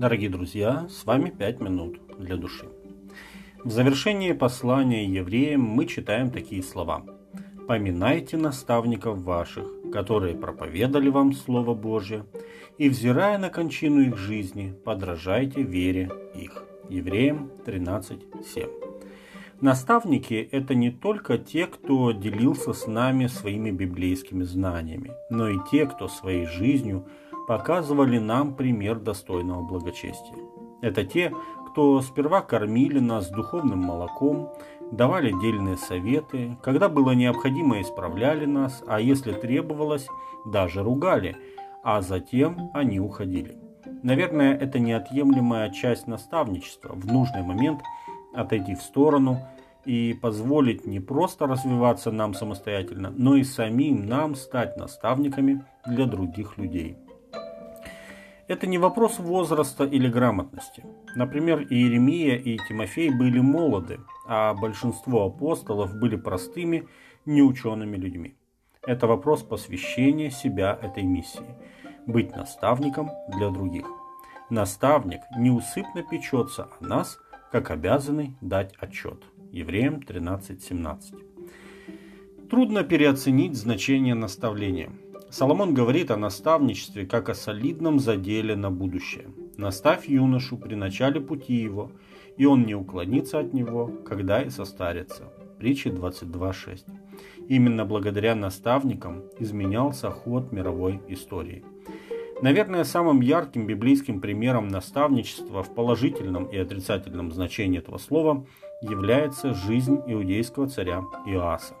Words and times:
Дорогие 0.00 0.30
друзья, 0.30 0.86
с 0.88 1.04
вами 1.04 1.28
«Пять 1.28 1.60
минут 1.60 2.00
для 2.18 2.38
души». 2.38 2.64
В 3.62 3.70
завершении 3.70 4.32
послания 4.32 5.04
евреям 5.04 5.60
мы 5.60 5.84
читаем 5.84 6.30
такие 6.30 6.62
слова. 6.62 7.04
«Поминайте 7.68 8.38
наставников 8.38 9.18
ваших, 9.18 9.66
которые 9.92 10.36
проповедали 10.36 11.10
вам 11.10 11.34
Слово 11.34 11.74
Божье, 11.74 12.24
и, 12.78 12.88
взирая 12.88 13.36
на 13.36 13.50
кончину 13.50 14.00
их 14.00 14.16
жизни, 14.16 14.74
подражайте 14.86 15.62
вере 15.62 16.10
их». 16.34 16.64
Евреям 16.88 17.50
13.7. 17.66 18.70
Наставники– 19.60 20.48
это 20.50 20.74
не 20.74 20.90
только 20.90 21.36
те, 21.36 21.66
кто 21.66 22.12
делился 22.12 22.72
с 22.72 22.86
нами 22.86 23.26
своими 23.26 23.70
библейскими 23.70 24.44
знаниями, 24.44 25.12
но 25.28 25.50
и 25.50 25.58
те, 25.70 25.84
кто 25.84 26.08
своей 26.08 26.46
жизнью 26.46 27.04
показывали 27.50 28.18
нам 28.18 28.54
пример 28.54 29.00
достойного 29.00 29.62
благочестия. 29.62 30.36
Это 30.82 31.04
те, 31.04 31.34
кто 31.66 32.00
сперва 32.00 32.42
кормили 32.42 33.00
нас 33.00 33.28
духовным 33.28 33.80
молоком, 33.80 34.50
давали 34.92 35.32
дельные 35.42 35.76
советы, 35.76 36.56
когда 36.62 36.88
было 36.88 37.10
необходимо 37.10 37.80
исправляли 37.80 38.46
нас, 38.46 38.84
а 38.86 39.00
если 39.00 39.32
требовалось, 39.32 40.06
даже 40.46 40.84
ругали, 40.84 41.34
а 41.82 42.02
затем 42.02 42.70
они 42.72 43.00
уходили. 43.00 43.58
Наверное, 44.04 44.56
это 44.56 44.78
неотъемлемая 44.78 45.70
часть 45.70 46.06
наставничества 46.06 46.92
в 46.94 47.04
нужный 47.04 47.42
момент 47.42 47.80
отойти 48.32 48.76
в 48.76 48.82
сторону 48.82 49.38
и 49.84 50.16
позволить 50.22 50.86
не 50.86 51.00
просто 51.00 51.48
развиваться 51.48 52.12
нам 52.12 52.32
самостоятельно, 52.32 53.12
но 53.12 53.34
и 53.34 53.42
самим 53.42 54.06
нам 54.06 54.36
стать 54.36 54.76
наставниками 54.76 55.64
для 55.84 56.06
других 56.06 56.56
людей. 56.56 56.96
Это 58.50 58.66
не 58.66 58.78
вопрос 58.78 59.20
возраста 59.20 59.84
или 59.84 60.08
грамотности. 60.08 60.84
Например, 61.14 61.60
Иеремия 61.60 62.34
и 62.34 62.58
Тимофей 62.68 63.08
были 63.08 63.38
молоды, 63.38 64.00
а 64.26 64.54
большинство 64.54 65.26
апостолов 65.26 65.94
были 65.94 66.16
простыми, 66.16 66.88
неучеными 67.26 67.96
людьми. 67.96 68.34
Это 68.84 69.06
вопрос 69.06 69.44
посвящения 69.44 70.30
себя 70.30 70.76
этой 70.82 71.04
миссии– 71.04 71.46
быть 72.08 72.34
наставником 72.34 73.10
для 73.28 73.50
других. 73.50 73.86
Наставник 74.50 75.20
неусыпно 75.38 76.02
печется 76.02 76.70
о 76.80 76.84
нас, 76.84 77.20
как 77.52 77.70
обязанный 77.70 78.34
дать 78.40 78.74
отчет. 78.80 79.22
Евреям 79.52 80.00
13.17. 80.00 82.48
Трудно 82.50 82.82
переоценить 82.82 83.56
значение 83.56 84.16
наставления. 84.16 84.90
Соломон 85.30 85.74
говорит 85.74 86.10
о 86.10 86.16
наставничестве 86.16 87.06
как 87.06 87.28
о 87.28 87.34
солидном 87.34 88.00
заделе 88.00 88.56
на 88.56 88.70
будущее. 88.70 89.28
Наставь 89.56 90.08
юношу 90.08 90.58
при 90.58 90.74
начале 90.74 91.20
пути 91.20 91.54
его, 91.54 91.92
и 92.36 92.46
он 92.46 92.64
не 92.64 92.74
уклонится 92.74 93.38
от 93.38 93.52
него, 93.54 93.86
когда 94.04 94.42
и 94.42 94.50
состарится. 94.50 95.32
Притча 95.58 95.90
22.6. 95.90 96.80
Именно 97.48 97.84
благодаря 97.84 98.34
наставникам 98.34 99.22
изменялся 99.38 100.10
ход 100.10 100.50
мировой 100.50 101.00
истории. 101.08 101.64
Наверное, 102.42 102.84
самым 102.84 103.20
ярким 103.20 103.66
библейским 103.66 104.20
примером 104.20 104.68
наставничества 104.68 105.62
в 105.62 105.74
положительном 105.74 106.46
и 106.46 106.56
отрицательном 106.56 107.30
значении 107.30 107.78
этого 107.78 107.98
слова 107.98 108.46
является 108.80 109.52
жизнь 109.52 110.00
иудейского 110.06 110.68
царя 110.68 111.02
Иоаса. 111.26 111.74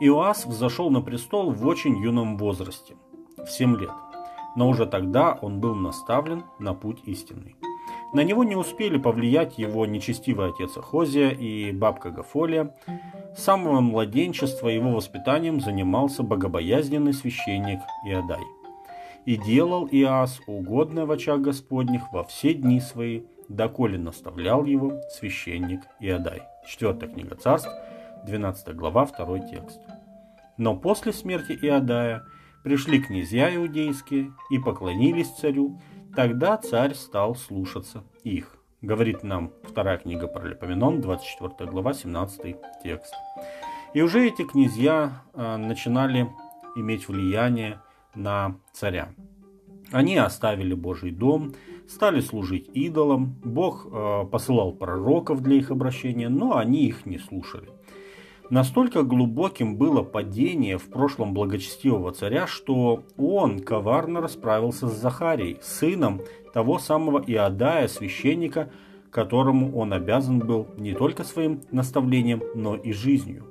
Иоас 0.00 0.46
взошел 0.46 0.90
на 0.90 1.00
престол 1.00 1.50
в 1.50 1.66
очень 1.66 1.98
юном 1.98 2.36
возрасте, 2.36 2.96
в 3.36 3.46
7 3.46 3.76
лет, 3.78 3.92
но 4.56 4.68
уже 4.68 4.86
тогда 4.86 5.38
он 5.40 5.60
был 5.60 5.74
наставлен 5.74 6.44
на 6.58 6.74
путь 6.74 7.00
истинный. 7.04 7.56
На 8.12 8.22
него 8.22 8.44
не 8.44 8.56
успели 8.56 8.98
повлиять 8.98 9.58
его 9.58 9.84
нечестивый 9.86 10.50
отец 10.50 10.76
Ахозия 10.76 11.30
и 11.30 11.72
бабка 11.72 12.10
Гафолия. 12.10 12.74
С 13.36 13.42
самого 13.42 13.80
младенчества 13.80 14.68
его 14.68 14.90
воспитанием 14.90 15.60
занимался 15.60 16.22
богобоязненный 16.22 17.12
священник 17.12 17.80
Иодай– 18.04 18.44
и 19.26 19.36
делал 19.36 19.88
Иас 19.90 20.40
угодное 20.46 21.04
в 21.04 21.10
очах 21.10 21.40
Господних 21.40 22.12
во 22.12 22.24
все 22.24 22.54
дни 22.54 22.80
свои, 22.80 23.22
доколе 23.48 23.98
наставлял 23.98 24.64
его 24.64 25.00
священник 25.10 25.80
Иодай. 26.00 26.42
Четвертая 26.66 27.10
книга 27.10 27.34
царств, 27.34 27.68
12 28.24 28.74
глава, 28.74 29.04
второй 29.04 29.40
текст. 29.40 29.80
Но 30.56 30.76
после 30.76 31.12
смерти 31.12 31.52
Иодая 31.52 32.24
пришли 32.64 33.00
князья 33.00 33.54
иудейские 33.54 34.32
и 34.50 34.58
поклонились 34.58 35.30
царю, 35.30 35.80
тогда 36.14 36.56
царь 36.56 36.94
стал 36.94 37.34
слушаться 37.34 38.04
их. 38.24 38.56
Говорит 38.82 39.22
нам 39.22 39.52
вторая 39.62 39.98
книга 39.98 40.28
Паралипоменон, 40.28 41.00
24 41.00 41.70
глава, 41.70 41.92
17 41.92 42.56
текст. 42.82 43.14
И 43.94 44.02
уже 44.02 44.26
эти 44.26 44.44
князья 44.44 45.22
э, 45.32 45.56
начинали 45.56 46.28
иметь 46.76 47.08
влияние 47.08 47.80
на 48.14 48.56
царя. 48.72 49.14
Они 49.92 50.16
оставили 50.16 50.74
Божий 50.74 51.10
дом, 51.10 51.54
стали 51.88 52.20
служить 52.20 52.68
идолам, 52.74 53.36
Бог 53.44 53.86
э, 53.86 54.24
посылал 54.30 54.72
пророков 54.72 55.42
для 55.42 55.56
их 55.56 55.70
обращения, 55.70 56.28
но 56.28 56.56
они 56.56 56.86
их 56.86 57.06
не 57.06 57.18
слушали. 57.18 57.70
Настолько 58.48 59.02
глубоким 59.02 59.76
было 59.76 60.02
падение 60.02 60.78
в 60.78 60.88
прошлом 60.88 61.34
благочестивого 61.34 62.12
царя, 62.12 62.46
что 62.46 63.02
он 63.16 63.58
коварно 63.58 64.20
расправился 64.20 64.86
с 64.86 64.96
Захарией, 64.96 65.58
сыном 65.62 66.20
того 66.54 66.78
самого 66.78 67.18
Иодая, 67.26 67.88
священника, 67.88 68.70
которому 69.10 69.76
он 69.76 69.92
обязан 69.92 70.38
был 70.38 70.68
не 70.76 70.94
только 70.94 71.24
своим 71.24 71.62
наставлением, 71.72 72.42
но 72.54 72.76
и 72.76 72.92
жизнью. 72.92 73.46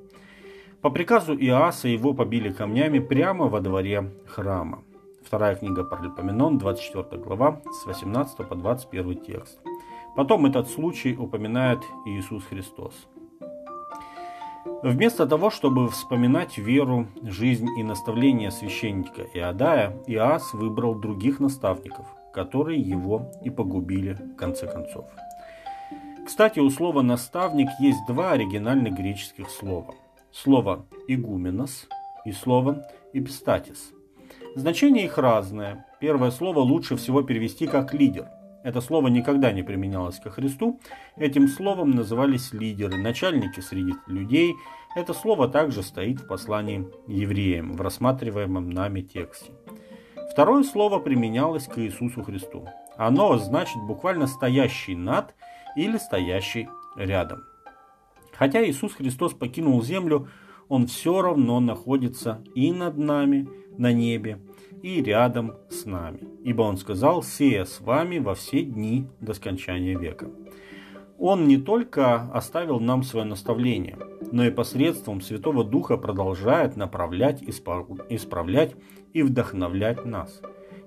По 0.82 0.90
приказу 0.90 1.36
Иаса 1.36 1.90
его 1.90 2.14
побили 2.14 2.52
камнями 2.52 3.00
прямо 3.00 3.48
во 3.48 3.60
дворе 3.60 4.14
храма. 4.28 4.84
Вторая 5.26 5.56
книга 5.56 5.84
Паралипоменон, 5.84 6.58
24 6.58 7.22
глава, 7.22 7.62
с 7.82 7.86
18 7.86 8.48
по 8.48 8.56
21 8.56 9.18
текст. 9.18 9.60
Потом 10.16 10.46
этот 10.46 10.70
случай 10.70 11.18
упоминает 11.18 11.80
Иисус 12.06 12.46
Христос. 12.46 13.08
Вместо 14.66 15.26
того, 15.28 15.50
чтобы 15.50 15.90
вспоминать 15.90 16.58
веру, 16.58 17.08
жизнь 17.22 17.68
и 17.78 17.84
наставления 17.84 18.50
священника 18.50 19.24
Иодая, 19.34 19.96
Иас 20.08 20.54
выбрал 20.54 20.96
других 20.96 21.40
наставников, 21.40 22.06
которые 22.34 22.82
его 22.82 23.32
и 23.44 23.50
погубили 23.50 24.14
в 24.14 24.36
конце 24.36 24.68
концов. 24.68 25.06
Кстати, 26.26 26.60
у 26.60 26.70
слова 26.72 27.04
«наставник» 27.04 27.70
есть 27.80 28.00
два 28.08 28.32
оригинальных 28.32 28.96
греческих 28.96 29.50
слова– 29.50 29.94
слово 30.32 30.86
«игуменос» 31.08 31.88
и 32.26 32.32
слово 32.32 32.88
«эпистатис». 33.14 33.92
Значение 34.56 35.06
их 35.06 35.18
разное. 35.18 35.86
Первое 36.00 36.32
слово 36.32 36.60
лучше 36.60 36.96
всего 36.96 37.22
перевести 37.22 37.68
как 37.68 37.94
«лидер». 37.94 38.28
Это 38.66 38.82
слово 38.82 39.10
никогда 39.10 39.52
не 39.52 39.62
применялось 39.62 40.20
ко 40.20 40.32
Христу. 40.32 40.80
Этим 41.18 41.48
словом 41.48 41.92
назывались 41.92 42.52
лидеры, 42.52 42.98
начальники 42.98 43.60
среди 43.60 43.94
людей. 44.08 44.56
Это 44.96 45.14
слово 45.14 45.48
также 45.48 45.84
стоит 45.84 46.22
в 46.22 46.28
послании 46.28 46.88
евреям, 47.06 47.74
в 47.74 47.82
рассматриваемом 47.82 48.72
нами 48.72 49.02
тексте. 49.02 49.52
Второе 50.32 50.64
слово 50.64 50.98
применялось 50.98 51.68
к 51.68 51.78
Иисусу 51.78 52.24
Христу. 52.24 52.68
Оно 52.98 53.38
значит 53.38 53.78
буквально 53.84 54.26
«стоящий 54.26 54.96
над» 54.96 55.36
или 55.76 55.98
«стоящий 55.98 56.68
рядом». 56.96 57.44
Хотя 58.34 58.68
Иисус 58.68 58.96
Христос 58.96 59.34
покинул 59.34 59.84
землю, 59.84 60.28
Он 60.70 60.88
все 60.88 61.22
равно 61.22 61.60
находится 61.60 62.44
и 62.56 62.72
над 62.72 62.98
нами, 62.98 63.48
на 63.78 63.92
небе, 63.94 64.40
и 64.82 65.02
рядом 65.02 65.56
с 65.70 65.86
нами. 65.86 66.20
Ибо 66.44 66.64
Он 66.64 66.78
сказал, 66.78 67.24
«Сея 67.24 67.66
с 67.66 67.82
вами 67.82 68.20
во 68.20 68.36
все 68.36 68.62
дни 68.62 69.08
до 69.20 69.34
скончания 69.34 69.98
века». 69.98 70.30
Он 71.18 71.48
не 71.48 71.58
только 71.58 72.22
оставил 72.34 72.80
нам 72.80 73.04
свое 73.04 73.26
наставление, 73.26 73.98
но 74.32 74.46
и 74.46 74.52
посредством 74.52 75.22
Святого 75.22 75.64
Духа 75.64 75.98
продолжает 75.98 76.76
направлять, 76.76 77.42
исправлять 77.42 78.76
и 79.14 79.24
вдохновлять 79.24 80.06
нас. 80.06 80.42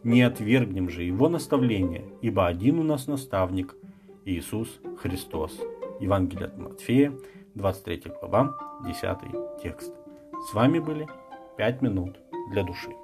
Не 0.05 0.23
отвергнем 0.23 0.91
же 0.91 1.02
Его 1.02 1.29
наставление, 1.29 2.05
ибо 2.20 2.46
один 2.46 2.79
у 2.79 2.82
нас 2.82 3.06
наставник– 3.06 3.75
Иисус 4.29 4.81
Христос. 4.99 5.58
Евангелие 6.00 6.46
от 6.46 6.58
Матфея, 6.58 7.12
23 7.55 8.12
глава, 8.20 8.56
10 8.84 9.62
текст. 9.62 9.93
С 10.49 10.55
вами 10.55 10.79
были 10.79 11.08
5 11.56 11.82
минут 11.82 12.19
для 12.49 12.62
души. 12.62 12.97